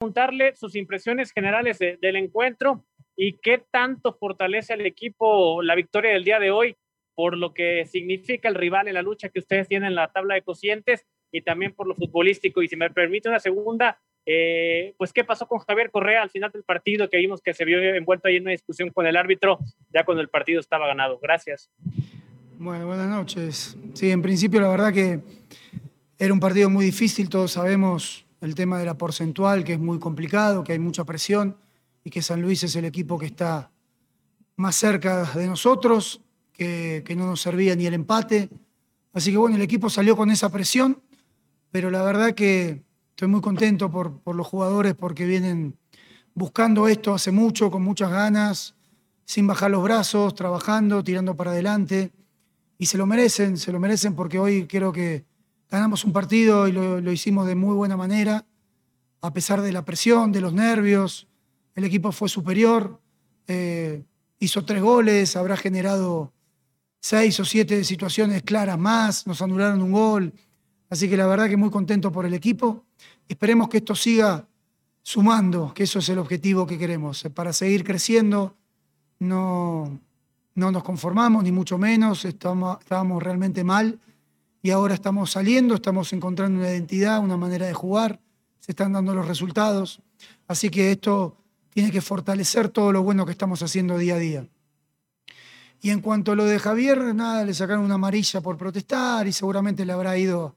[0.00, 6.24] preguntarle sus impresiones generales del encuentro y qué tanto fortalece al equipo la victoria del
[6.24, 6.74] día de hoy
[7.14, 10.36] por lo que significa el rival en la lucha que ustedes tienen en la tabla
[10.36, 12.62] de cocientes y también por lo futbolístico.
[12.62, 16.50] Y si me permite una segunda, eh, pues qué pasó con Javier Correa al final
[16.50, 19.58] del partido que vimos que se vio envuelto ahí en una discusión con el árbitro
[19.92, 21.18] ya cuando el partido estaba ganado.
[21.18, 21.70] Gracias.
[22.58, 23.76] Bueno, buenas noches.
[23.92, 25.20] Sí, en principio la verdad que
[26.18, 29.98] era un partido muy difícil, todos sabemos el tema de la porcentual, que es muy
[29.98, 31.56] complicado, que hay mucha presión
[32.04, 33.70] y que San Luis es el equipo que está
[34.56, 36.20] más cerca de nosotros
[36.52, 38.50] que, no nos servía ni el empate.
[39.12, 41.00] Así que bueno, el equipo salió con esa presión,
[41.70, 45.78] pero la verdad que estoy muy contento por, por los jugadores porque vienen
[46.34, 48.74] buscando esto hace mucho, con muchas ganas,
[49.24, 52.12] sin bajar los brazos, trabajando, tirando para adelante.
[52.76, 55.24] Y se lo merecen, se lo merecen porque hoy creo que
[55.70, 58.44] ganamos un partido y lo, hicimos de muy buena manera,
[59.22, 61.28] a pesar de la presión, de los nervios.
[61.74, 63.00] El equipo fue superior,
[63.46, 64.02] eh,
[64.40, 66.32] hizo tres goles, habrá generado
[67.00, 70.34] seis o siete situaciones claras más, nos anularon un gol.
[70.90, 72.84] Así que la verdad que muy contento por el equipo.
[73.28, 74.48] Esperemos que esto siga
[75.02, 77.22] sumando, que eso es el objetivo que queremos.
[77.32, 78.56] Para seguir creciendo,
[79.20, 80.00] no,
[80.56, 84.00] no nos conformamos, ni mucho menos, estábamos realmente mal
[84.62, 88.20] y ahora estamos saliendo, estamos encontrando una identidad, una manera de jugar,
[88.58, 90.00] se están dando los resultados.
[90.46, 91.36] Así que esto
[91.70, 94.46] tiene que fortalecer todo lo bueno que estamos haciendo día a día.
[95.82, 99.32] Y en cuanto a lo de Javier, nada, le sacaron una amarilla por protestar y
[99.32, 100.56] seguramente le habrá ido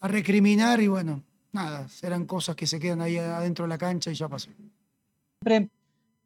[0.00, 4.10] a recriminar y bueno, nada, serán cosas que se quedan ahí adentro de la cancha
[4.10, 4.50] y ya pasó.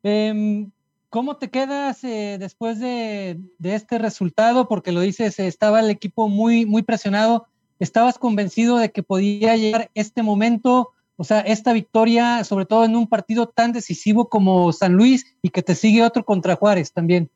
[0.02, 0.70] Em,
[1.10, 4.68] ¿Cómo te quedas eh, después de, este resultado?
[4.68, 7.46] Porque lo dices, estaba el equipo muy, presionado.
[7.78, 12.96] ¿Estabas convencido de que podía llegar este momento, o sea, esta victoria, sobre todo en
[12.96, 17.30] un partido tan decisivo como San Luis y que te sigue otro contra Juárez también?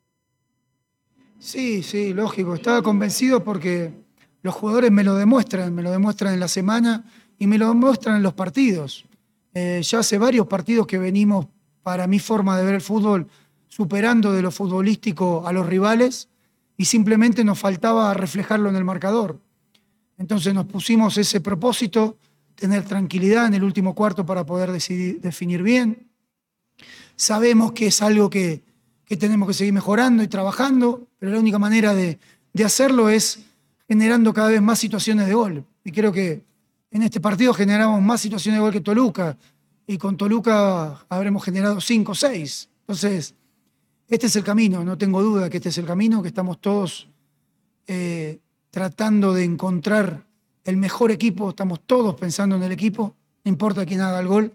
[1.39, 2.55] Sí, sí, lógico.
[2.55, 3.93] Estaba convencido porque
[4.43, 7.05] los jugadores me lo demuestran, me lo demuestran en la semana
[7.39, 9.05] y me lo demuestran en los partidos.
[9.55, 11.47] Eh, ya hace varios partidos que venimos,
[11.83, 13.27] para mi forma de ver el fútbol,
[13.70, 16.28] superando de lo futbolístico a los rivales
[16.76, 19.38] y simplemente nos faltaba reflejarlo en el marcador.
[20.19, 22.19] Entonces nos pusimos ese propósito,
[22.56, 26.08] tener tranquilidad en el último cuarto para poder definir bien.
[27.16, 28.62] Sabemos que es algo que,
[29.10, 32.19] que tenemos que seguir mejorando y trabajando, pero la única manera de,
[32.64, 33.41] hacerlo es
[33.88, 35.64] generando cada vez más situaciones de gol.
[35.84, 36.42] Y creo que
[36.91, 39.37] en este partido generamos más situaciones de gol que Toluca,
[39.87, 42.69] y con Toluca habremos generado cinco o seis.
[42.82, 43.34] Entonces,
[44.10, 47.09] este es el camino, no tengo duda que este es el camino, que estamos todos
[47.87, 48.41] eh,
[48.71, 50.25] tratando de encontrar
[50.65, 54.53] el mejor equipo, estamos todos pensando en el equipo, no importa quién haga el gol.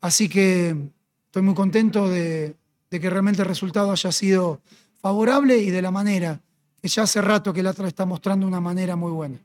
[0.00, 0.74] Así que
[1.26, 2.56] estoy muy contento de,
[2.90, 4.60] que realmente el resultado haya sido
[5.00, 6.40] favorable y de la manera
[6.80, 9.38] que ya hace rato que el Atlas está mostrando una manera muy buena.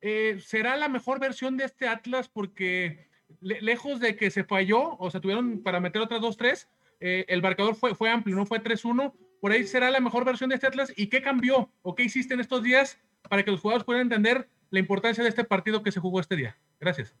[0.00, 3.08] Eh, ¿Será la mejor versión de este Atlas porque
[3.40, 6.68] lejos de que se falló, o sea, tuvieron para meter otras dos, tres,
[7.06, 10.48] eh, el marcador fue, fue amplio, no fue 3-1, por ahí será la mejor versión
[10.48, 12.96] de este Atlas y qué cambió o qué hiciste en estos días
[13.28, 16.34] para que los jugadores puedan entender la importancia de este partido que se jugó este
[16.34, 16.56] día.
[16.80, 17.14] Gracias.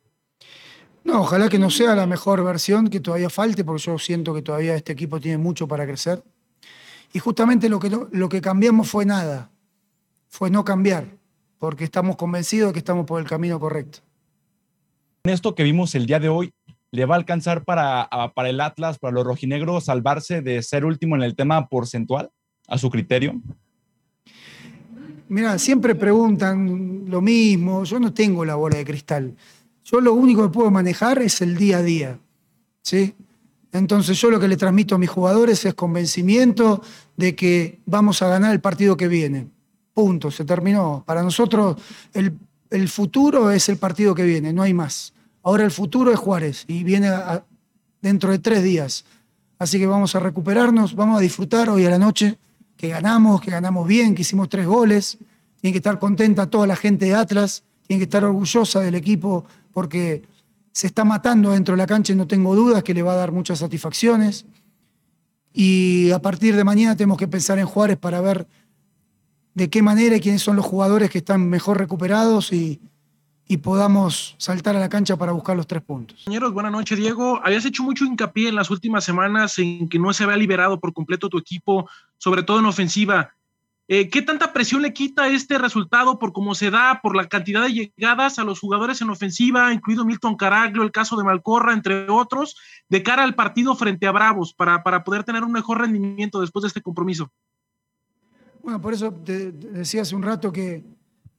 [1.04, 4.40] No, ojalá que no sea la mejor versión, que todavía falte, porque yo siento que
[4.40, 6.24] todavía este equipo tiene mucho para crecer.
[7.12, 9.50] Y justamente lo que, lo que cambiamos fue nada,
[10.30, 11.18] fue no cambiar,
[11.58, 13.98] porque estamos convencidos de que estamos por el camino correcto.
[15.24, 16.54] En esto que vimos el día de hoy,
[16.94, 21.16] ¿le va a alcanzar para, para el Atlas, para los rojinegros, salvarse de ser último
[21.16, 22.30] en el tema porcentual,
[22.68, 23.40] a su criterio?
[25.28, 29.34] Mira, siempre preguntan lo mismo, yo no tengo la bola de cristal.
[29.84, 32.18] Yo lo único que puedo manejar es el día a día.
[32.80, 33.14] ¿sí?
[33.72, 36.80] Entonces yo lo que le transmito a mis jugadores es convencimiento
[37.16, 39.48] de que vamos a ganar el partido que viene.
[39.92, 41.02] Punto, se terminó.
[41.04, 41.76] Para nosotros
[42.12, 45.12] el, futuro es el partido que viene, no hay más.
[45.44, 47.10] Ahora el futuro es Juárez y viene
[48.00, 49.04] dentro de tres días.
[49.58, 52.38] Así que vamos a recuperarnos, vamos a disfrutar hoy a la noche,
[52.78, 55.18] que ganamos, que ganamos bien, que hicimos tres goles.
[55.60, 59.44] Tiene que estar contenta toda la gente de Atlas, tiene que estar orgullosa del equipo
[59.74, 60.22] porque
[60.72, 63.16] se está matando dentro de la cancha y no tengo dudas que le va a
[63.16, 64.46] dar muchas satisfacciones.
[65.52, 68.46] Y a partir de mañana tenemos que pensar en Juárez para ver
[69.52, 72.80] de qué manera y quiénes son los jugadores que están mejor recuperados y,
[73.46, 76.18] y podamos saltar a la cancha para buscar los tres puntos.
[76.24, 77.40] Compañeros, buenas noches, Diego.
[77.44, 80.92] Habías hecho mucho hincapié en las últimas semanas en que no se había liberado por
[80.92, 83.34] completo tu equipo, sobre todo en ofensiva.
[83.86, 87.62] Eh, ¿Qué tanta presión le quita este resultado por cómo se da, por la cantidad
[87.62, 92.08] de llegadas a los jugadores en ofensiva, incluido Milton Caraglio, el caso de Malcorra, entre
[92.08, 92.56] otros,
[92.88, 96.62] de cara al partido frente a Bravos, para, para poder tener un mejor rendimiento después
[96.62, 97.30] de este compromiso?
[98.62, 100.82] Bueno, por eso te, decía hace un rato que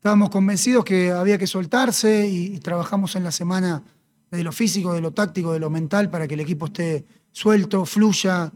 [0.06, 3.82] estábamos convencidos que había que soltarse y, trabajamos en la semana
[4.30, 7.88] de lo físico, de lo táctico, de lo mental, para que el equipo esté suelto,
[7.88, 8.52] fluya,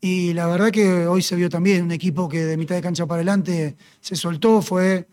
[0.00, 3.04] y la verdad que hoy se vio también un equipo que de mitad de cancha
[3.04, 5.06] para adelante se soltó, fue,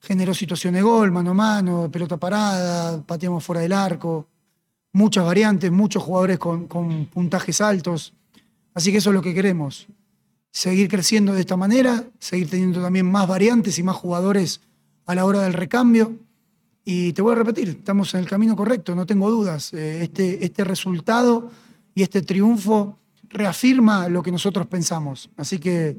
[0.00, 4.28] generó situación de gol, mano a mano, pelota parada, pateamos fuera del arco,
[4.92, 8.14] muchas variantes, muchos jugadores con, con puntajes altos.
[8.72, 9.88] Así que eso es lo que queremos.
[10.52, 14.60] Seguir creciendo de esta manera, seguir teniendo también más variantes y más jugadores
[15.06, 16.18] a la hora del recambio.
[16.84, 19.72] Y te voy a repetir, estamos en el camino correcto, no tengo dudas.
[19.72, 21.50] Eh, este, este resultado
[21.94, 22.98] y este triunfo
[23.30, 25.30] reafirma lo que nosotros pensamos.
[25.36, 25.98] Así que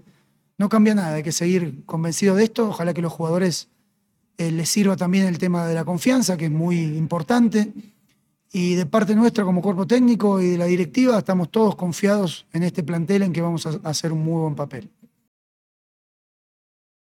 [0.58, 2.70] no cambia nada, hay que seguir convencido de esto.
[2.70, 3.70] Ojalá que los jugadores
[4.38, 7.74] eh, les sirva también el tema de la confianza, que es muy importante.
[8.52, 12.64] Y de parte nuestra como cuerpo técnico y de la directiva, estamos todos confiados en
[12.64, 14.90] este plantel en que vamos a hacer un muy buen papel.